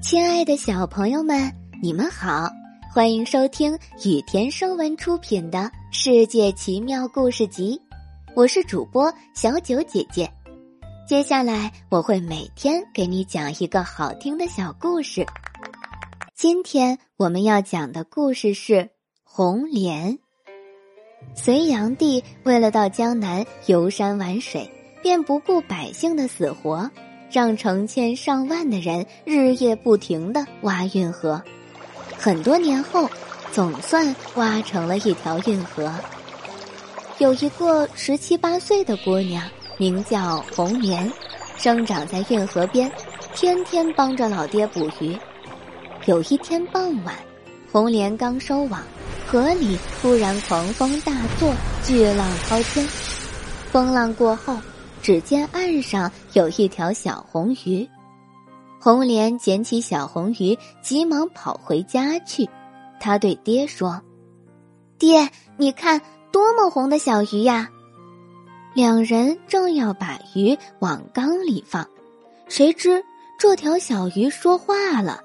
[0.00, 2.48] 亲爱的小朋友们，你们好，
[2.94, 5.58] 欢迎收听雨田声文出品的
[5.90, 7.80] 《世界奇妙故事集》，
[8.34, 10.30] 我是主播小九姐姐。
[11.06, 15.26] 接下来我会每天给你讲一个好听的小故事。
[16.34, 18.88] 今天我们要讲的故事是
[19.24, 20.16] 红莲。
[21.34, 24.70] 隋炀帝为了到江南游山玩水，
[25.02, 26.88] 便不顾百姓的死活。
[27.30, 31.42] 让成千上万的人日夜不停的挖运河，
[32.16, 33.08] 很多年后，
[33.52, 35.92] 总算挖成了一条运河。
[37.18, 39.42] 有一个十七八岁的姑娘，
[39.76, 41.10] 名叫红莲，
[41.56, 42.90] 生长在运河边，
[43.34, 45.18] 天天帮着老爹捕鱼。
[46.06, 47.14] 有一天傍晚，
[47.70, 48.82] 红莲刚收网，
[49.26, 51.52] 河里突然狂风大作，
[51.84, 52.86] 巨浪滔天。
[53.70, 54.56] 风浪过后。
[55.08, 57.88] 只见岸上有一条小红鱼，
[58.78, 62.46] 红莲捡起小红鱼，急忙跑回家去。
[63.00, 64.02] 他对爹说
[65.00, 65.98] ：“爹，你看
[66.30, 67.70] 多么红的小鱼呀！”
[68.76, 71.88] 两人正要把鱼往缸里放，
[72.46, 73.02] 谁知
[73.38, 75.22] 这条小鱼说话了：“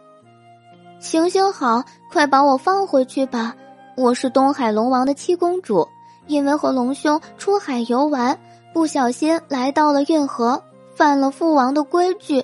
[1.02, 3.54] 行行好，快把我放回去吧！
[3.98, 5.86] 我是东海龙王的七公主，
[6.28, 8.40] 因为和龙兄出海游玩。”
[8.74, 10.62] 不小心来到了运河，
[10.96, 12.44] 犯了父王的规矩，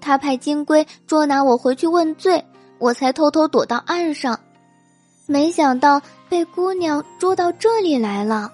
[0.00, 2.44] 他派金龟捉拿我回去问罪，
[2.78, 4.38] 我才偷偷躲到岸上，
[5.26, 8.52] 没想到被姑娘捉到这里来了。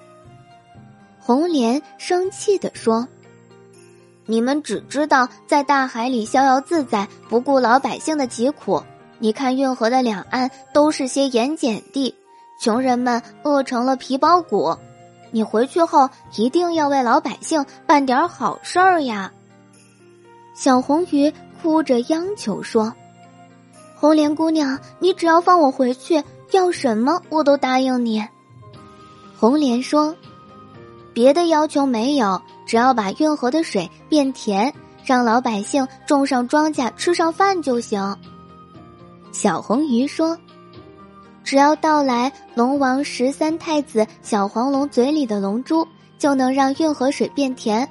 [1.19, 3.09] 红莲生气地说
[4.25, 8.81] ：“你们只知道在大海里逍遥自在，不顾老百姓的疾苦。
[9.19, 12.15] 你看运河的两岸都是些盐碱地，
[12.61, 14.77] 穷人们饿成了皮包骨。”
[15.31, 19.33] 你回去后一定要为老百姓办点好事儿呀！
[20.55, 22.93] 小红鱼哭着央求说
[23.95, 28.27] ：“红莲姑娘，你只要放我回去，要什么我都答应你。”
[29.39, 30.17] 红莲说
[31.13, 34.73] ：“别的要求没有，只要把运河的水变甜，
[35.05, 38.17] 让老百姓种上庄稼，吃上饭就行。”
[39.33, 40.39] 小红鱼说。
[41.47, 45.87] 只要盗来龙王十三太子小黄龙嘴里的龙珠，
[46.19, 47.89] 就能让运河水变甜。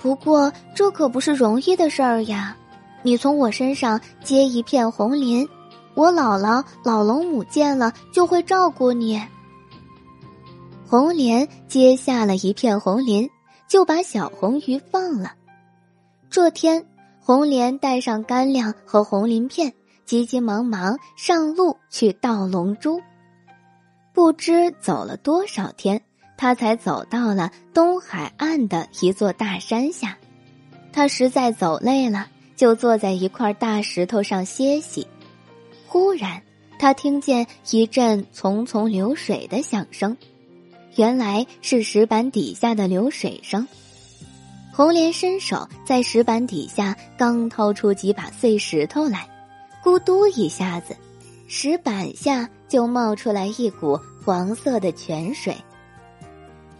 [0.00, 2.56] 不过这可不是容易的事儿呀！
[3.02, 5.46] 你从我身上接一片红鳞，
[5.94, 9.20] 我姥姥老龙母见了就会照顾你。
[10.86, 13.28] 红莲接下了一片红鳞，
[13.66, 15.32] 就把小红鱼放了。
[16.30, 16.86] 这天，
[17.18, 19.72] 红莲带上干粮和红鳞片。
[20.04, 23.00] 急急忙忙上路去盗龙珠，
[24.12, 26.02] 不知走了多少天，
[26.36, 30.18] 他才走到了东海岸的一座大山下。
[30.92, 35.06] 他实在走累了，就坐在一块大石头上歇息。
[35.86, 36.42] 忽然，
[36.78, 40.16] 他听见一阵淙淙流水的响声，
[40.96, 43.66] 原来是石板底下的流水声。
[44.72, 49.28] 红莲伸手在石板底下刚掏出几把碎石头来。
[49.84, 50.96] 咕嘟一下子，
[51.46, 55.54] 石板下就冒出来一股黄色的泉水。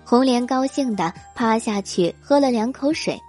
[0.06, 3.20] 红莲高兴的趴下去喝了两口水，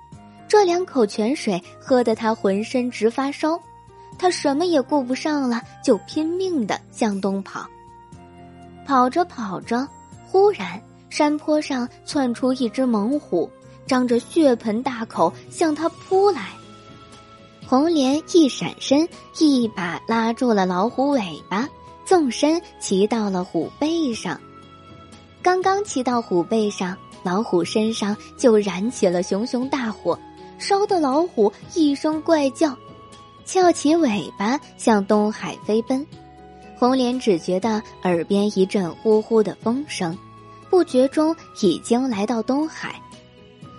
[0.48, 3.60] 这两口泉水喝得他浑身直发烧，
[4.18, 7.68] 他什么也顾不上了，就拼命的向东跑。
[8.86, 9.86] 跑着跑着，
[10.26, 13.50] 忽然山坡上窜出一只猛虎，
[13.86, 16.52] 张着血盆大口向他扑来。
[17.68, 19.08] 红莲一闪身，
[19.40, 21.68] 一把拉住了老虎尾巴，
[22.06, 24.40] 纵身骑到了虎背上。
[25.42, 30.18] 刚刚骑到虎背上，老虎身上就燃起了熊熊大火，
[30.60, 32.78] 烧得老虎一声怪叫，
[33.46, 36.06] 翘起尾巴向东海飞奔。
[36.78, 40.16] 红莲只觉得耳边一阵呼呼的风声，
[40.70, 43.02] 不觉中已经来到东海。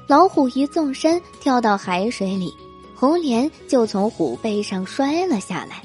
[0.09, 2.53] 老虎一纵身跳到海水里。
[2.99, 5.83] 红莲就从虎背上摔了下来。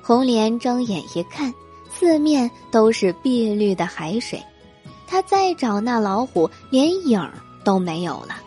[0.00, 1.52] 红莲睁眼一看，
[1.90, 4.40] 四面都是碧绿的海水，
[5.08, 7.34] 他再找那老虎，连影儿
[7.64, 8.40] 都没有了。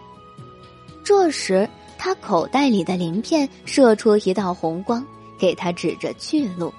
[1.03, 5.05] 这时，他口袋里的鳞片射出一道红光，
[5.37, 6.73] 给他指着去路。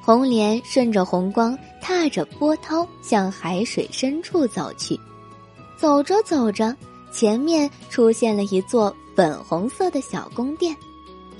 [0.00, 4.98] 红莲顺着红光，踏着波涛向海水深处走去。
[5.76, 6.74] 走着走着，
[7.12, 8.94] 前面出现了一座。
[9.14, 10.76] 粉红色的小宫殿，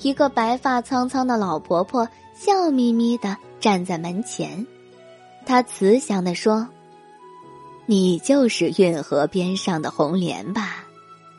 [0.01, 4.67] 一个白发苍苍的老婆婆笑眯眯的站在门前，
[5.45, 6.69] 她慈祥的说
[7.87, 10.85] ：“你就是运河边上的红莲吧？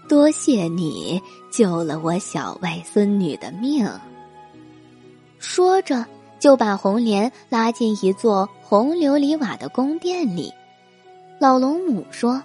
[0.07, 1.21] 多谢你
[1.51, 3.89] 救了我小外孙女的命。”
[5.39, 6.05] 说着，
[6.39, 10.51] 就把红莲拉进一座红琉璃瓦的宫殿里。
[11.39, 12.41] 老龙母说：“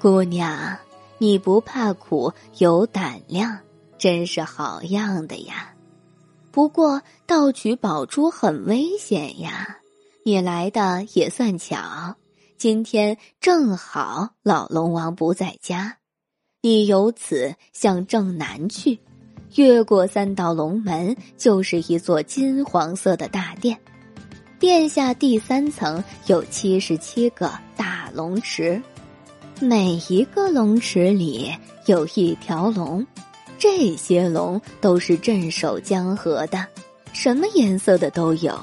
[0.00, 0.76] 姑娘，
[1.24, 3.58] 你不怕苦，有胆量，
[3.96, 5.72] 真是好样的呀。
[6.50, 9.78] 不过盗取宝珠很危险呀。
[10.22, 12.14] 你来的也算巧，
[12.58, 15.96] 今天正好老龙王不在家，
[16.60, 19.00] 你由此向正南去。”
[19.56, 23.80] 越过三道龙门，就是一座金黄色的大殿。
[24.58, 28.82] 殿下第三层有七十七个大龙池，
[29.60, 31.52] 每一个龙池里
[31.86, 33.06] 有一条龙。
[33.58, 36.66] 这些龙都是镇守江河的，
[37.12, 38.58] 什么颜色的都有。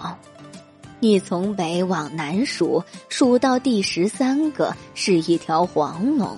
[0.99, 6.37] 你从北往南数，数到第十三个是一条黄龙。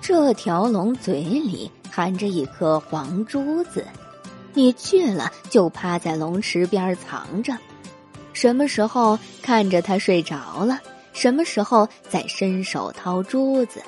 [0.00, 1.70] 这条龙嘴里。
[1.94, 3.84] 含着一颗黄珠子，
[4.54, 7.54] 你去了就趴在龙池边藏着，
[8.32, 10.80] 什么时候看着它睡着了，
[11.12, 13.82] 什么时候再伸手掏珠子。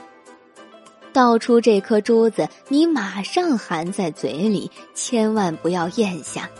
[1.12, 6.50] 倒出这颗珠子，你马上含在嘴里，千万不要咽下。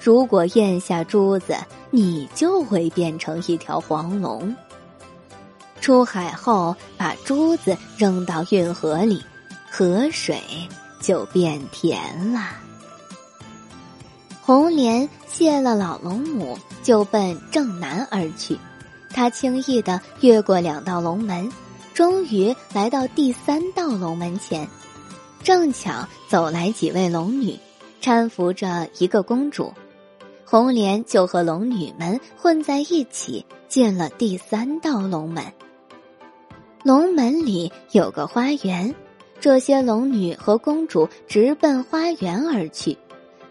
[0.00, 1.56] 如果咽下珠子，
[1.90, 4.54] 你就会变成一条黄龙。
[5.80, 9.24] 出海后，把珠子扔到运河里。
[9.70, 10.40] 河水
[10.98, 12.40] 就变甜了。
[14.40, 18.58] 红莲谢了老龙母，就奔正南而去。
[19.10, 21.50] 他轻易的越过两道龙门，
[21.94, 24.68] 终于来到第三道龙门前。
[25.42, 27.56] 正巧走来几位龙女，
[28.02, 29.72] 搀扶着一个公主。
[30.44, 35.44] 红莲就和龙女们混在一起，进了第三道龙门。
[36.82, 38.94] 龙门里有个花园。
[39.40, 42.98] 这些龙女和公主直奔花园而去，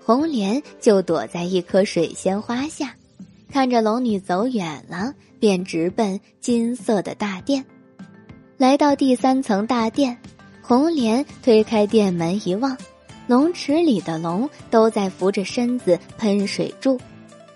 [0.03, 2.93] 红莲就躲在一棵水仙花下，
[3.51, 7.65] 看着龙女走远了，便直奔金色的大殿。
[8.57, 10.17] 来到第三层大殿，
[10.61, 12.77] 红莲推开殿门一望，
[13.27, 16.99] 龙池里的龙都在扶着身子喷水柱，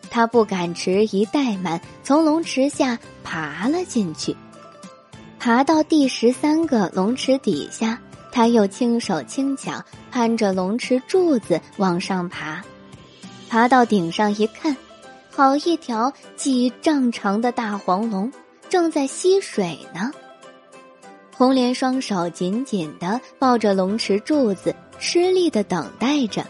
[0.09, 4.35] 她不敢迟疑怠慢，从龙池下爬了进去，
[5.39, 7.99] 爬到第十三个龙池底下。
[8.33, 12.63] 他又轻手轻脚攀着龙池柱子往上爬，
[13.49, 14.73] 爬到顶上一看，
[15.33, 18.31] 好一条几丈长的大黄龙
[18.69, 20.11] 正在吸水呢。
[21.35, 26.45] 红莲双手紧紧的抱着龙池柱子，吃力的等待着。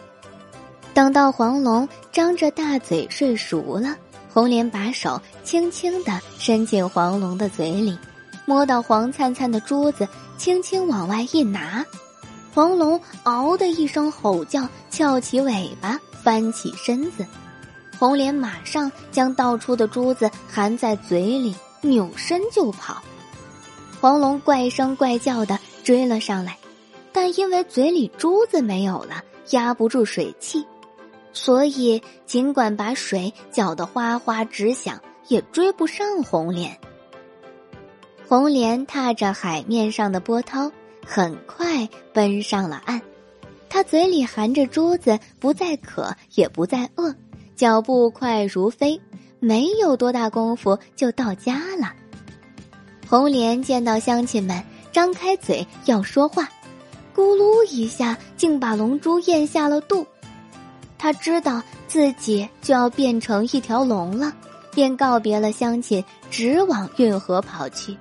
[0.93, 3.95] 等到黄龙张着大嘴睡熟了，
[4.33, 7.97] 红莲把手轻轻的伸进黄龙的嘴里。
[8.45, 10.05] 摸到黄灿灿的珠子，
[10.35, 11.85] 轻轻往外一拿，
[12.53, 17.25] 黄龙嗷的一声吼叫，翘起尾巴，翻起身子。
[18.01, 22.99] 红莲马上将倒出的珠子含在嘴里，扭身就跑。
[23.99, 26.57] 黄龙怪声怪叫的追了上来，
[27.13, 30.65] 但因为嘴里珠子没有了，压不住水汽，
[31.31, 36.75] 所以尽管把水搅得哗哗直响，也追不上红莲。
[38.27, 40.71] 红莲踏着海面上的波涛，
[41.05, 42.99] 很快奔上了岸。
[43.69, 47.13] 他嘴里含着珠子，不再渴，也不再饿，
[47.61, 48.99] 脚步快如飞，
[49.39, 51.93] 没有多大功夫就到家了。
[53.07, 56.49] 红莲见到乡亲们，张开嘴要说话，
[57.15, 60.03] 咕噜一下，竟把龙珠咽下了肚。
[60.97, 64.33] 他知道自己就要变成一条龙了，
[64.73, 67.95] 便告别了乡亲，直往运河跑去。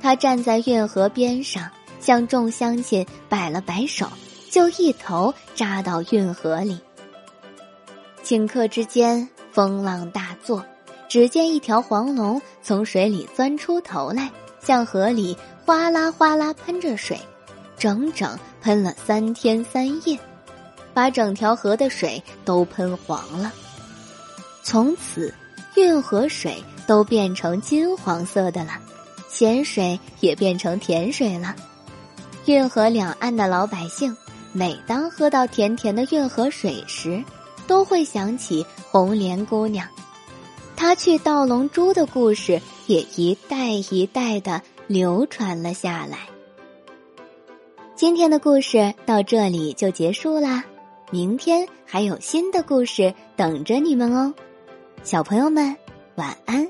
[0.00, 4.06] 他站在运河边上，向众乡亲摆了摆手，
[4.52, 6.78] 就一头扎到运河里。
[8.26, 10.64] 顷刻之间，风浪大作，
[11.08, 14.28] 只见一条黄龙从水里钻出头来，
[14.60, 17.16] 向河里哗啦哗啦喷着水，
[17.78, 20.18] 整整喷了三天三夜，
[20.92, 23.52] 把整条河的水都喷黄了。
[24.64, 25.32] 从此，
[25.76, 28.72] 运河水都变成金黄色的了。
[29.28, 31.54] 咸水也变成甜水了。
[32.46, 34.16] 运河两岸的老百姓，
[34.52, 37.22] 每当喝到甜甜的运河水时，
[37.66, 39.86] 都会想起红莲姑娘。
[40.76, 46.18] 她去盗龙珠的故事也一代一代的流传了下来。
[47.94, 50.64] 今天的故事到这里就结束啦，
[51.10, 54.34] 明天还有新的故事等着你们哦，
[55.02, 55.74] 小朋友们
[56.16, 56.68] 晚安。